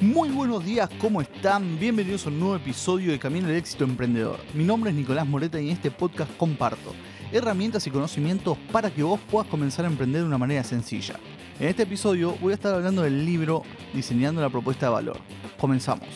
Muy 0.00 0.30
buenos 0.30 0.64
días, 0.64 0.88
¿cómo 0.98 1.20
están? 1.20 1.78
Bienvenidos 1.78 2.24
a 2.24 2.30
un 2.30 2.40
nuevo 2.40 2.56
episodio 2.56 3.12
de 3.12 3.18
Camino 3.18 3.48
al 3.48 3.56
Éxito 3.56 3.84
Emprendedor. 3.84 4.38
Mi 4.54 4.64
nombre 4.64 4.88
es 4.88 4.96
Nicolás 4.96 5.26
Moreta 5.26 5.60
y 5.60 5.66
en 5.66 5.74
este 5.74 5.90
podcast 5.90 6.34
comparto 6.38 6.94
herramientas 7.30 7.86
y 7.86 7.90
conocimientos 7.90 8.56
para 8.72 8.90
que 8.90 9.02
vos 9.02 9.20
puedas 9.30 9.46
comenzar 9.48 9.84
a 9.84 9.88
emprender 9.88 10.22
de 10.22 10.26
una 10.26 10.38
manera 10.38 10.64
sencilla. 10.64 11.16
En 11.60 11.68
este 11.68 11.82
episodio 11.82 12.34
voy 12.40 12.52
a 12.52 12.54
estar 12.54 12.74
hablando 12.74 13.02
del 13.02 13.26
libro 13.26 13.62
Diseñando 13.92 14.40
la 14.40 14.48
propuesta 14.48 14.86
de 14.86 14.92
valor. 14.92 15.18
Comenzamos. 15.58 16.08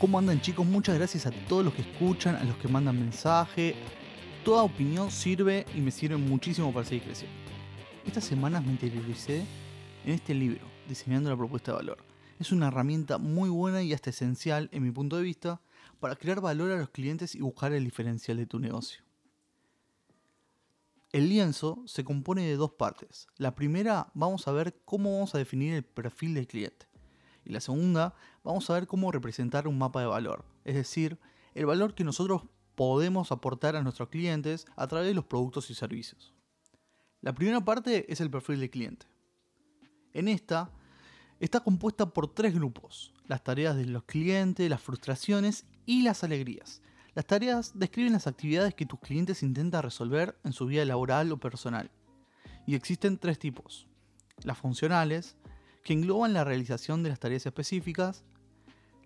¿Cómo 0.00 0.16
andan 0.16 0.40
chicos? 0.40 0.64
Muchas 0.64 0.94
gracias 0.96 1.26
a 1.26 1.32
todos 1.32 1.64
los 1.64 1.74
que 1.74 1.82
escuchan, 1.82 2.36
a 2.36 2.44
los 2.44 2.56
que 2.58 2.68
mandan 2.68 3.00
mensaje. 3.00 3.74
Toda 4.44 4.62
opinión 4.62 5.10
sirve 5.10 5.66
y 5.74 5.80
me 5.80 5.90
sirve 5.90 6.16
muchísimo 6.16 6.72
para 6.72 6.86
seguir 6.86 7.02
creciendo. 7.02 7.36
Estas 8.06 8.22
semanas 8.22 8.64
me 8.64 8.70
interioricé 8.70 9.44
en 10.04 10.12
este 10.12 10.34
libro, 10.34 10.64
Diseñando 10.88 11.28
la 11.30 11.36
propuesta 11.36 11.72
de 11.72 11.78
valor. 11.78 11.98
Es 12.38 12.52
una 12.52 12.68
herramienta 12.68 13.18
muy 13.18 13.50
buena 13.50 13.82
y 13.82 13.92
hasta 13.92 14.10
esencial, 14.10 14.68
en 14.70 14.84
mi 14.84 14.92
punto 14.92 15.16
de 15.16 15.24
vista, 15.24 15.60
para 15.98 16.14
crear 16.14 16.40
valor 16.40 16.70
a 16.70 16.78
los 16.78 16.90
clientes 16.90 17.34
y 17.34 17.40
buscar 17.40 17.72
el 17.72 17.82
diferencial 17.82 18.36
de 18.36 18.46
tu 18.46 18.60
negocio. 18.60 19.02
El 21.10 21.28
lienzo 21.28 21.82
se 21.86 22.04
compone 22.04 22.46
de 22.46 22.54
dos 22.54 22.70
partes. 22.70 23.26
La 23.36 23.56
primera, 23.56 24.12
vamos 24.14 24.46
a 24.46 24.52
ver 24.52 24.78
cómo 24.84 25.14
vamos 25.14 25.34
a 25.34 25.38
definir 25.38 25.74
el 25.74 25.82
perfil 25.82 26.34
del 26.34 26.46
cliente. 26.46 26.86
Y 27.48 27.52
la 27.52 27.60
segunda, 27.60 28.14
vamos 28.44 28.68
a 28.68 28.74
ver 28.74 28.86
cómo 28.86 29.10
representar 29.10 29.66
un 29.66 29.78
mapa 29.78 30.00
de 30.00 30.06
valor, 30.06 30.44
es 30.64 30.74
decir, 30.74 31.18
el 31.54 31.64
valor 31.64 31.94
que 31.94 32.04
nosotros 32.04 32.42
podemos 32.74 33.32
aportar 33.32 33.74
a 33.74 33.82
nuestros 33.82 34.10
clientes 34.10 34.66
a 34.76 34.86
través 34.86 35.08
de 35.08 35.14
los 35.14 35.24
productos 35.24 35.70
y 35.70 35.74
servicios. 35.74 36.34
La 37.22 37.34
primera 37.34 37.64
parte 37.64 38.12
es 38.12 38.20
el 38.20 38.30
perfil 38.30 38.60
del 38.60 38.70
cliente. 38.70 39.06
En 40.12 40.28
esta 40.28 40.70
está 41.40 41.60
compuesta 41.60 42.10
por 42.10 42.32
tres 42.34 42.54
grupos, 42.54 43.14
las 43.26 43.42
tareas 43.42 43.76
de 43.76 43.86
los 43.86 44.04
clientes, 44.04 44.68
las 44.68 44.82
frustraciones 44.82 45.64
y 45.86 46.02
las 46.02 46.22
alegrías. 46.22 46.82
Las 47.14 47.26
tareas 47.26 47.72
describen 47.78 48.12
las 48.12 48.26
actividades 48.26 48.74
que 48.74 48.84
tus 48.84 49.00
clientes 49.00 49.42
intentan 49.42 49.82
resolver 49.82 50.38
en 50.44 50.52
su 50.52 50.66
vida 50.66 50.84
laboral 50.84 51.32
o 51.32 51.38
personal. 51.38 51.90
Y 52.66 52.74
existen 52.74 53.16
tres 53.16 53.38
tipos. 53.38 53.88
Las 54.44 54.58
funcionales, 54.58 55.36
que 55.88 55.94
engloban 55.94 56.34
la 56.34 56.44
realización 56.44 57.02
de 57.02 57.08
las 57.08 57.18
tareas 57.18 57.46
específicas, 57.46 58.22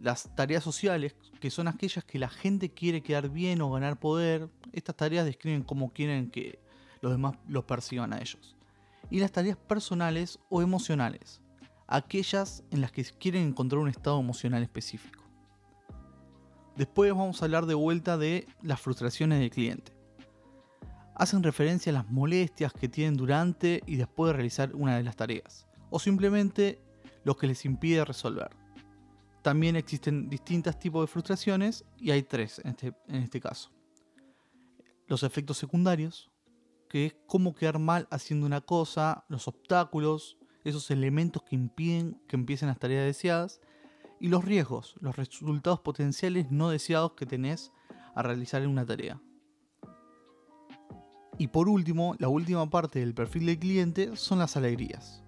las 0.00 0.34
tareas 0.34 0.64
sociales, 0.64 1.14
que 1.38 1.48
son 1.48 1.68
aquellas 1.68 2.02
que 2.02 2.18
la 2.18 2.28
gente 2.28 2.70
quiere 2.70 3.04
quedar 3.04 3.28
bien 3.28 3.60
o 3.60 3.70
ganar 3.70 4.00
poder. 4.00 4.48
Estas 4.72 4.96
tareas 4.96 5.24
describen 5.24 5.62
cómo 5.62 5.92
quieren 5.92 6.28
que 6.28 6.58
los 7.00 7.12
demás 7.12 7.36
los 7.46 7.62
perciban 7.66 8.12
a 8.12 8.18
ellos. 8.18 8.56
Y 9.10 9.20
las 9.20 9.30
tareas 9.30 9.56
personales 9.56 10.40
o 10.48 10.60
emocionales, 10.60 11.40
aquellas 11.86 12.64
en 12.72 12.80
las 12.80 12.90
que 12.90 13.04
quieren 13.04 13.46
encontrar 13.46 13.78
un 13.78 13.88
estado 13.88 14.18
emocional 14.18 14.64
específico. 14.64 15.22
Después 16.74 17.12
vamos 17.12 17.40
a 17.40 17.44
hablar 17.44 17.66
de 17.66 17.74
vuelta 17.74 18.18
de 18.18 18.48
las 18.60 18.80
frustraciones 18.80 19.38
del 19.38 19.50
cliente. 19.50 19.92
Hacen 21.14 21.44
referencia 21.44 21.90
a 21.90 21.94
las 21.94 22.10
molestias 22.10 22.72
que 22.72 22.88
tienen 22.88 23.16
durante 23.16 23.84
y 23.86 23.94
después 23.94 24.30
de 24.30 24.32
realizar 24.32 24.74
una 24.74 24.96
de 24.96 25.04
las 25.04 25.14
tareas 25.14 25.68
o 25.92 25.98
simplemente 26.00 26.80
lo 27.22 27.36
que 27.36 27.46
les 27.46 27.64
impide 27.64 28.04
resolver. 28.04 28.50
También 29.42 29.76
existen 29.76 30.28
distintos 30.28 30.78
tipos 30.78 31.02
de 31.02 31.06
frustraciones 31.06 31.84
y 31.98 32.10
hay 32.10 32.22
tres 32.22 32.60
en 32.64 32.70
este, 32.70 32.94
en 33.08 33.22
este 33.22 33.40
caso. 33.40 33.70
Los 35.06 35.22
efectos 35.22 35.58
secundarios, 35.58 36.30
que 36.88 37.06
es 37.06 37.16
cómo 37.26 37.54
quedar 37.54 37.78
mal 37.78 38.08
haciendo 38.10 38.46
una 38.46 38.60
cosa, 38.60 39.24
los 39.28 39.46
obstáculos, 39.46 40.38
esos 40.64 40.90
elementos 40.90 41.42
que 41.42 41.56
impiden 41.56 42.20
que 42.26 42.36
empiecen 42.36 42.68
las 42.68 42.78
tareas 42.78 43.04
deseadas, 43.04 43.60
y 44.20 44.28
los 44.28 44.44
riesgos, 44.44 44.94
los 45.00 45.16
resultados 45.16 45.80
potenciales 45.80 46.50
no 46.50 46.70
deseados 46.70 47.14
que 47.14 47.26
tenés 47.26 47.72
a 48.14 48.22
realizar 48.22 48.62
en 48.62 48.70
una 48.70 48.86
tarea. 48.86 49.20
Y 51.38 51.48
por 51.48 51.68
último, 51.68 52.14
la 52.20 52.28
última 52.28 52.70
parte 52.70 53.00
del 53.00 53.14
perfil 53.14 53.46
del 53.46 53.58
cliente 53.58 54.16
son 54.16 54.38
las 54.38 54.56
alegrías. 54.56 55.21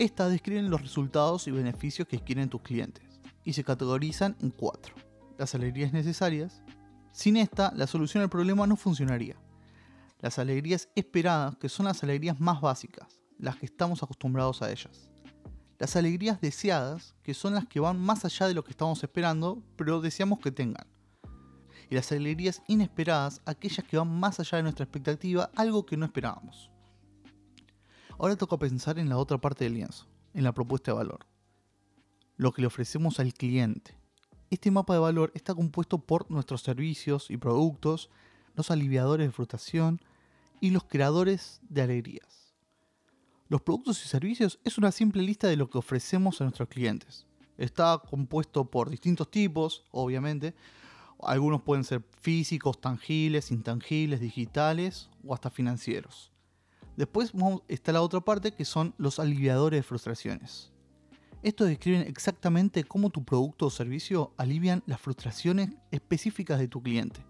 Estas 0.00 0.30
describen 0.30 0.70
los 0.70 0.80
resultados 0.80 1.46
y 1.46 1.50
beneficios 1.50 2.08
que 2.08 2.20
quieren 2.20 2.48
tus 2.48 2.62
clientes 2.62 3.04
y 3.44 3.52
se 3.52 3.64
categorizan 3.64 4.34
en 4.40 4.48
cuatro. 4.48 4.94
Las 5.36 5.54
alegrías 5.54 5.92
necesarias. 5.92 6.62
Sin 7.12 7.36
esta, 7.36 7.70
la 7.76 7.86
solución 7.86 8.22
al 8.22 8.30
problema 8.30 8.66
no 8.66 8.76
funcionaría. 8.76 9.36
Las 10.20 10.38
alegrías 10.38 10.88
esperadas, 10.94 11.54
que 11.56 11.68
son 11.68 11.84
las 11.84 12.02
alegrías 12.02 12.40
más 12.40 12.62
básicas, 12.62 13.20
las 13.36 13.56
que 13.56 13.66
estamos 13.66 14.02
acostumbrados 14.02 14.62
a 14.62 14.70
ellas. 14.72 15.10
Las 15.78 15.94
alegrías 15.96 16.40
deseadas, 16.40 17.14
que 17.22 17.34
son 17.34 17.52
las 17.52 17.66
que 17.66 17.80
van 17.80 18.00
más 18.00 18.24
allá 18.24 18.48
de 18.48 18.54
lo 18.54 18.64
que 18.64 18.70
estamos 18.70 19.02
esperando, 19.02 19.62
pero 19.76 20.00
deseamos 20.00 20.38
que 20.38 20.50
tengan. 20.50 20.86
Y 21.90 21.94
las 21.94 22.10
alegrías 22.10 22.62
inesperadas, 22.68 23.42
aquellas 23.44 23.86
que 23.86 23.98
van 23.98 24.18
más 24.18 24.40
allá 24.40 24.56
de 24.56 24.62
nuestra 24.62 24.84
expectativa, 24.84 25.50
algo 25.54 25.84
que 25.84 25.98
no 25.98 26.06
esperábamos. 26.06 26.70
Ahora 28.20 28.36
toca 28.36 28.58
pensar 28.58 28.98
en 28.98 29.08
la 29.08 29.16
otra 29.16 29.40
parte 29.40 29.64
del 29.64 29.72
lienzo, 29.72 30.06
en 30.34 30.44
la 30.44 30.52
propuesta 30.52 30.90
de 30.90 30.98
valor. 30.98 31.20
Lo 32.36 32.52
que 32.52 32.60
le 32.60 32.66
ofrecemos 32.66 33.18
al 33.18 33.32
cliente. 33.32 33.96
Este 34.50 34.70
mapa 34.70 34.92
de 34.92 35.00
valor 35.00 35.32
está 35.34 35.54
compuesto 35.54 35.96
por 35.96 36.30
nuestros 36.30 36.60
servicios 36.60 37.30
y 37.30 37.38
productos, 37.38 38.10
los 38.56 38.70
aliviadores 38.70 39.26
de 39.26 39.32
frustración 39.32 40.02
y 40.60 40.68
los 40.68 40.84
creadores 40.84 41.62
de 41.70 41.80
alegrías. 41.80 42.52
Los 43.48 43.62
productos 43.62 44.04
y 44.04 44.08
servicios 44.08 44.60
es 44.64 44.76
una 44.76 44.92
simple 44.92 45.22
lista 45.22 45.48
de 45.48 45.56
lo 45.56 45.70
que 45.70 45.78
ofrecemos 45.78 46.42
a 46.42 46.44
nuestros 46.44 46.68
clientes. 46.68 47.24
Está 47.56 48.02
compuesto 48.06 48.66
por 48.66 48.90
distintos 48.90 49.30
tipos, 49.30 49.86
obviamente. 49.92 50.54
Algunos 51.22 51.62
pueden 51.62 51.84
ser 51.84 52.04
físicos, 52.20 52.82
tangibles, 52.82 53.50
intangibles, 53.50 54.20
digitales 54.20 55.08
o 55.24 55.32
hasta 55.32 55.48
financieros. 55.48 56.30
Después 56.96 57.32
está 57.68 57.92
la 57.92 58.02
otra 58.02 58.20
parte 58.20 58.52
que 58.52 58.64
son 58.64 58.94
los 58.98 59.18
aliviadores 59.18 59.78
de 59.78 59.82
frustraciones. 59.82 60.72
Estos 61.42 61.68
describen 61.68 62.02
exactamente 62.02 62.84
cómo 62.84 63.08
tu 63.08 63.24
producto 63.24 63.66
o 63.66 63.70
servicio 63.70 64.34
alivian 64.36 64.82
las 64.86 65.00
frustraciones 65.00 65.70
específicas 65.90 66.58
de 66.58 66.68
tu 66.68 66.82
cliente. 66.82 67.24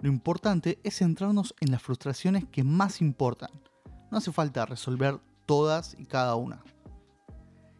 Lo 0.00 0.08
importante 0.08 0.80
es 0.82 0.98
centrarnos 0.98 1.54
en 1.60 1.70
las 1.70 1.80
frustraciones 1.80 2.44
que 2.50 2.64
más 2.64 3.00
importan. 3.00 3.50
No 4.10 4.18
hace 4.18 4.32
falta 4.32 4.66
resolver 4.66 5.20
todas 5.46 5.94
y 5.96 6.06
cada 6.06 6.34
una. 6.34 6.64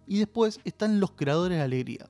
Y 0.07 0.19
después 0.19 0.61
están 0.65 1.01
los 1.01 1.11
creadores 1.13 1.59
de 1.59 1.65
alegría. 1.65 2.09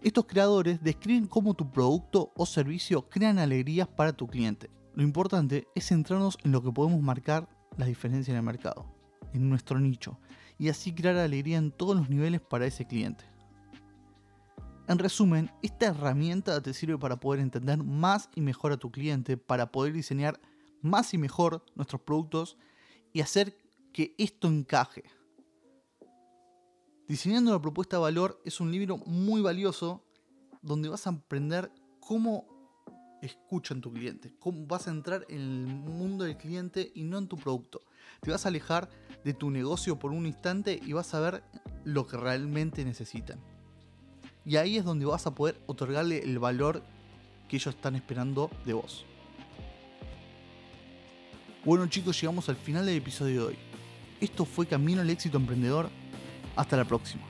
Estos 0.00 0.24
creadores 0.24 0.82
describen 0.82 1.26
cómo 1.26 1.52
tu 1.52 1.70
producto 1.70 2.32
o 2.34 2.46
servicio 2.46 3.08
crean 3.10 3.38
alegrías 3.38 3.88
para 3.88 4.14
tu 4.14 4.26
cliente 4.26 4.70
lo 4.94 5.02
importante 5.02 5.66
es 5.74 5.88
centrarnos 5.88 6.38
en 6.44 6.52
lo 6.52 6.62
que 6.62 6.70
podemos 6.70 7.00
marcar 7.02 7.48
la 7.76 7.86
diferencia 7.86 8.32
en 8.32 8.38
el 8.38 8.44
mercado, 8.44 8.86
en 9.32 9.48
nuestro 9.48 9.80
nicho, 9.80 10.18
y 10.58 10.68
así 10.68 10.94
crear 10.94 11.16
alegría 11.16 11.58
en 11.58 11.72
todos 11.72 11.96
los 11.96 12.08
niveles 12.08 12.40
para 12.40 12.66
ese 12.66 12.86
cliente. 12.86 13.24
En 14.86 14.98
resumen, 14.98 15.50
esta 15.62 15.86
herramienta 15.86 16.62
te 16.62 16.74
sirve 16.74 16.98
para 16.98 17.18
poder 17.18 17.40
entender 17.40 17.82
más 17.82 18.28
y 18.34 18.40
mejor 18.40 18.72
a 18.72 18.76
tu 18.76 18.90
cliente, 18.90 19.36
para 19.36 19.72
poder 19.72 19.92
diseñar 19.92 20.38
más 20.82 21.14
y 21.14 21.18
mejor 21.18 21.64
nuestros 21.74 22.02
productos 22.02 22.58
y 23.12 23.20
hacer 23.20 23.56
que 23.92 24.14
esto 24.18 24.46
encaje. 24.46 25.04
Diseñando 27.08 27.52
la 27.52 27.60
propuesta 27.60 27.96
de 27.96 28.02
valor 28.02 28.40
es 28.44 28.60
un 28.60 28.70
libro 28.70 28.98
muy 28.98 29.40
valioso 29.40 30.04
donde 30.62 30.88
vas 30.88 31.06
a 31.06 31.10
aprender 31.10 31.72
cómo 32.00 32.53
escucha 33.26 33.74
en 33.74 33.80
tu 33.80 33.92
cliente. 33.92 34.32
Vas 34.66 34.86
a 34.86 34.90
entrar 34.90 35.24
en 35.28 35.40
el 35.40 35.66
mundo 35.66 36.24
del 36.24 36.36
cliente 36.36 36.92
y 36.94 37.02
no 37.04 37.18
en 37.18 37.28
tu 37.28 37.36
producto. 37.36 37.82
Te 38.20 38.30
vas 38.30 38.44
a 38.44 38.48
alejar 38.48 38.88
de 39.24 39.34
tu 39.34 39.50
negocio 39.50 39.98
por 39.98 40.12
un 40.12 40.26
instante 40.26 40.80
y 40.84 40.92
vas 40.92 41.14
a 41.14 41.20
ver 41.20 41.42
lo 41.84 42.06
que 42.06 42.16
realmente 42.16 42.84
necesitan. 42.84 43.38
Y 44.46 44.56
ahí 44.56 44.76
es 44.76 44.84
donde 44.84 45.06
vas 45.06 45.26
a 45.26 45.34
poder 45.34 45.60
otorgarle 45.66 46.22
el 46.22 46.38
valor 46.38 46.82
que 47.48 47.56
ellos 47.56 47.74
están 47.74 47.94
esperando 47.94 48.50
de 48.64 48.74
vos. 48.74 49.04
Bueno 51.64 51.86
chicos, 51.86 52.20
llegamos 52.20 52.48
al 52.48 52.56
final 52.56 52.84
del 52.84 52.96
episodio 52.96 53.40
de 53.40 53.46
hoy. 53.48 53.58
Esto 54.20 54.44
fue 54.44 54.66
Camino 54.66 55.00
al 55.00 55.10
éxito 55.10 55.38
emprendedor. 55.38 55.88
Hasta 56.56 56.76
la 56.76 56.84
próxima. 56.84 57.24